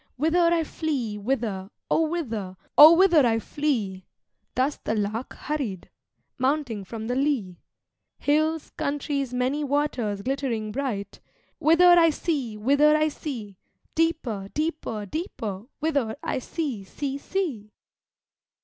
Whither 0.15 0.51
I 0.51 0.63
flee, 0.63 1.19
whither, 1.19 1.69
O 1.91 2.07
whither, 2.07 2.57
O 2.75 2.93
whither 2.95 3.23
I 3.23 3.37
flee!' 3.37 4.07
(Thus 4.55 4.77
the 4.77 4.95
Lark 4.95 5.35
hurried, 5.35 5.91
mounting 6.39 6.83
from 6.83 7.05
the 7.05 7.13
lea) 7.13 7.59
'Hills, 8.17 8.71
countries, 8.71 9.31
many 9.31 9.63
waters 9.63 10.23
glittering 10.23 10.71
bright, 10.71 11.19
Whither 11.59 11.85
I 11.85 12.09
see, 12.09 12.57
whither 12.57 12.97
I 12.97 13.09
see! 13.09 13.59
deeper, 13.93 14.47
deeper, 14.55 15.05
deeper, 15.05 15.65
whither 15.79 16.17
I 16.23 16.39
see, 16.39 16.83
see, 16.83 17.19
see!' 17.19 17.71